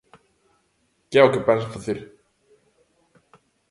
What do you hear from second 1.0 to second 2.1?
¿Que é o que pensan facer?